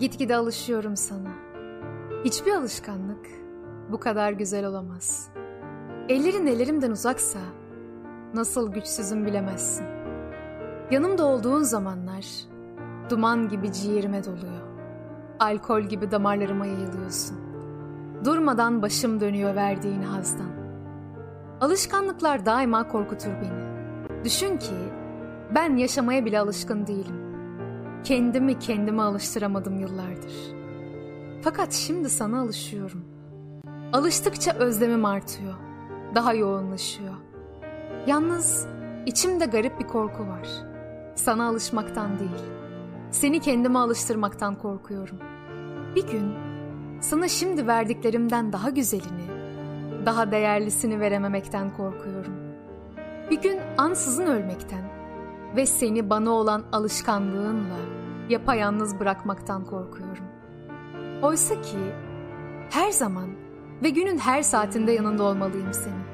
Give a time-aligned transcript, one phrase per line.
[0.00, 1.28] Gitgide alışıyorum sana.
[2.24, 3.26] Hiçbir alışkanlık
[3.92, 5.28] bu kadar güzel olamaz.
[6.08, 7.38] Ellerin ellerimden uzaksa
[8.34, 9.86] nasıl güçsüzüm bilemezsin.
[10.90, 12.26] Yanımda olduğun zamanlar
[13.10, 14.62] duman gibi ciğerime doluyor.
[15.40, 17.36] Alkol gibi damarlarıma yayılıyorsun.
[18.24, 20.50] Durmadan başım dönüyor verdiğin hazdan.
[21.60, 24.24] Alışkanlıklar daima korkutur beni.
[24.24, 24.74] Düşün ki
[25.54, 27.25] ben yaşamaya bile alışkın değilim.
[28.06, 30.32] Kendimi kendime alıştıramadım yıllardır.
[31.42, 33.04] Fakat şimdi sana alışıyorum.
[33.92, 35.54] Alıştıkça özlemim artıyor.
[36.14, 37.14] Daha yoğunlaşıyor.
[38.06, 38.66] Yalnız
[39.06, 40.48] içimde garip bir korku var.
[41.14, 42.44] Sana alışmaktan değil.
[43.10, 45.18] Seni kendime alıştırmaktan korkuyorum.
[45.96, 46.32] Bir gün
[47.00, 49.26] sana şimdi verdiklerimden daha güzelini,
[50.06, 52.34] daha değerlisini verememekten korkuyorum.
[53.30, 54.90] Bir gün ansızın ölmekten
[55.56, 57.96] ve seni bana olan alışkanlığınla
[58.28, 60.24] yapayalnız bırakmaktan korkuyorum.
[61.22, 61.78] Oysa ki
[62.70, 63.30] her zaman
[63.82, 66.06] ve günün her saatinde yanında olmalıyım senin.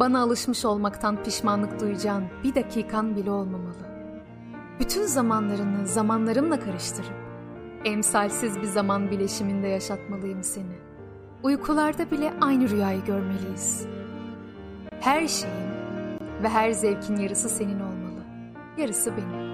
[0.00, 3.92] Bana alışmış olmaktan pişmanlık duyacağın bir dakikan bile olmamalı.
[4.80, 7.14] Bütün zamanlarını zamanlarımla karıştırıp
[7.84, 10.76] emsalsiz bir zaman bileşiminde yaşatmalıyım seni.
[11.42, 13.86] Uykularda bile aynı rüyayı görmeliyiz.
[15.00, 15.72] Her şeyin
[16.42, 18.22] ve her zevkin yarısı senin olmalı.
[18.78, 19.51] Yarısı benim.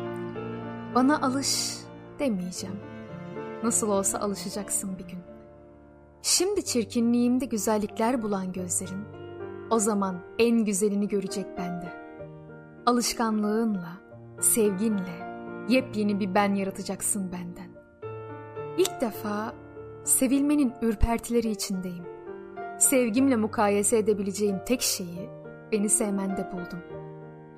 [0.98, 1.78] Bana alış
[2.18, 2.77] demeyeceğim.
[3.62, 5.18] Nasıl olsa alışacaksın bir gün.
[6.22, 9.04] Şimdi çirkinliğimde güzellikler bulan gözlerin,
[9.70, 11.92] o zaman en güzelini görecek bende.
[12.86, 14.00] Alışkanlığınla,
[14.41, 17.70] sevginle, yepyeni bir ben yaratacaksın benden.
[18.78, 19.54] İlk defa
[20.04, 22.04] sevilmenin ürpertileri içindeyim.
[22.78, 25.30] Sevgimle mukayese edebileceğim tek şeyi
[25.72, 26.80] beni sevmende buldum.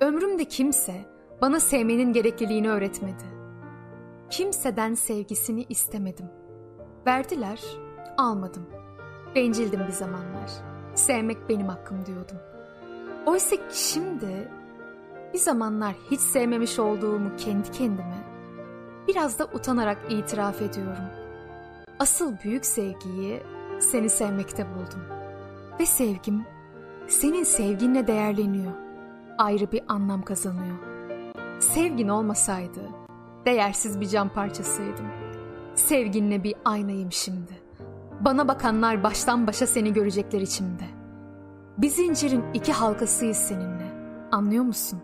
[0.01, 1.05] Ömrümde kimse
[1.41, 3.23] bana sevmenin gerekliliğini öğretmedi.
[4.29, 6.25] Kimseden sevgisini istemedim.
[7.07, 7.61] Verdiler,
[8.17, 8.65] almadım.
[9.35, 10.51] Bencildim bir zamanlar.
[10.95, 12.37] Sevmek benim hakkım diyordum.
[13.25, 14.51] Oysa şimdi
[15.33, 18.23] bir zamanlar hiç sevmemiş olduğumu kendi kendime
[19.07, 21.05] biraz da utanarak itiraf ediyorum.
[21.99, 23.43] Asıl büyük sevgiyi
[23.79, 25.03] seni sevmekte buldum.
[25.79, 26.45] Ve sevgim
[27.07, 28.73] senin sevginle değerleniyor.
[29.37, 30.90] Ayrı bir anlam kazanıyor.
[31.61, 32.81] Sevgin olmasaydı
[33.45, 35.05] değersiz bir cam parçasıydım.
[35.75, 37.51] Sevginle bir aynayım şimdi.
[38.19, 40.83] Bana bakanlar baştan başa seni görecekler içimde.
[41.77, 43.91] Bir zincirin iki halkasıyız seninle.
[44.31, 44.99] Anlıyor musun?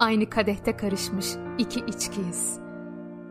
[0.00, 1.26] Aynı kadehte karışmış
[1.58, 2.58] iki içkiyiz.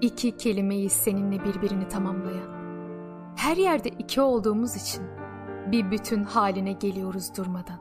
[0.02, 2.52] İki kelimeyiz seninle birbirini tamamlayan.
[3.36, 5.04] Her yerde iki olduğumuz için
[5.72, 7.80] bir bütün haline geliyoruz durmadan.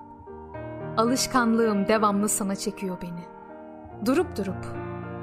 [0.97, 3.40] Alışkanlığım devamlı sana çekiyor beni.
[4.07, 4.67] Durup durup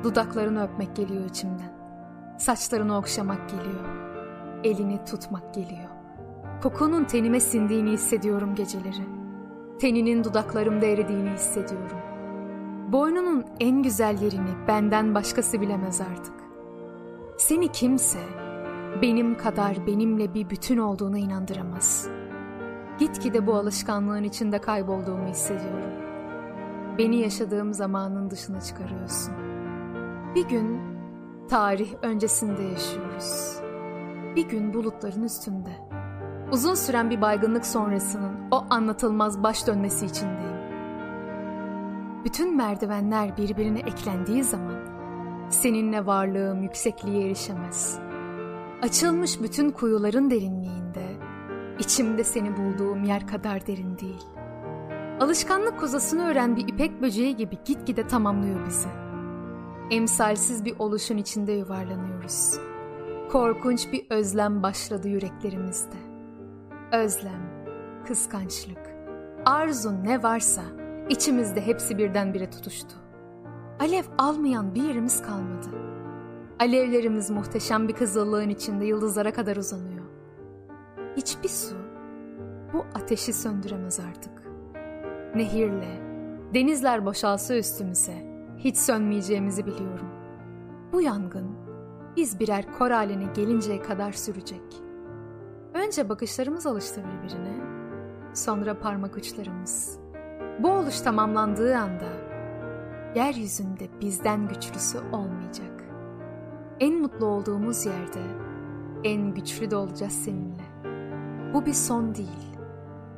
[0.04, 1.72] dudaklarını öpmek geliyor içimden.
[2.38, 3.86] Saçlarını okşamak geliyor.
[4.64, 5.90] Elini tutmak geliyor.
[6.64, 9.08] Kokunun tenime sindiğini hissediyorum geceleri.
[9.80, 11.98] Teninin dudaklarımda eridiğini hissediyorum.
[12.92, 16.34] Boynunun en güzel yerini benden başkası bilemez artık.
[17.38, 18.20] Seni kimse
[19.02, 22.08] benim kadar benimle bir bütün olduğuna inandıramaz.
[23.00, 26.06] Gitgide bu alışkanlığın içinde kaybolduğumu hissediyorum.
[26.97, 29.34] Beni yaşadığım zamanın dışına çıkarıyorsun.
[30.35, 30.80] Bir gün
[31.50, 33.59] tarih öncesinde yaşıyoruz.
[34.35, 35.69] Bir gün bulutların üstünde.
[36.52, 40.58] Uzun süren bir baygınlık sonrasının o anlatılmaz baş dönmesi içindeyim.
[42.25, 44.79] Bütün merdivenler birbirine eklendiği zaman
[45.50, 48.00] seninle varlığım yüksekliğe erişemez.
[48.81, 51.18] Açılmış bütün kuyuların derinliğinde
[51.79, 54.26] içimde seni bulduğum yer kadar derin değil.
[55.19, 58.87] Alışkanlık kozasını öğren bir ipek böceği gibi gitgide tamamlıyor bizi.
[59.91, 62.59] Emsalsiz bir oluşun içinde yuvarlanıyoruz.
[63.31, 65.96] Korkunç bir özlem başladı yüreklerimizde.
[66.91, 67.66] Özlem,
[68.08, 68.79] kıskançlık,
[69.46, 70.61] arzu ne varsa
[71.09, 72.96] içimizde hepsi birdenbire tutuştu.
[73.79, 75.67] Alev almayan bir yerimiz kalmadı.
[76.59, 80.05] Alevlerimiz muhteşem bir kızıllığın içinde yıldızlara kadar uzanıyor.
[81.17, 81.75] Hiçbir su
[82.73, 84.36] bu ateşi söndüremez artık.
[85.35, 86.02] Nehirle,
[86.53, 88.28] denizler boşalsa üstümüze
[88.58, 90.08] hiç sönmeyeceğimizi biliyorum.
[90.94, 91.58] Bu yangın
[92.16, 94.62] biz birer kor haline gelinceye kadar sürecek.
[95.74, 97.53] Önce bakışlarımız alıştı birbirine,
[98.34, 100.00] sonra parmak uçlarımız.
[100.59, 102.09] Bu oluş tamamlandığı anda
[103.16, 105.84] yeryüzünde bizden güçlüsü olmayacak.
[106.80, 108.22] En mutlu olduğumuz yerde
[109.03, 110.64] en güçlü de olacağız seninle.
[111.53, 112.58] Bu bir son değil.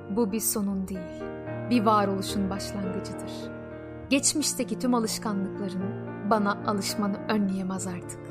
[0.09, 1.23] Bu bir sonun değil.
[1.69, 3.31] Bir varoluşun başlangıcıdır.
[4.09, 5.83] Geçmişteki tüm alışkanlıkların
[6.29, 8.28] bana alışmanı önleyemez artık.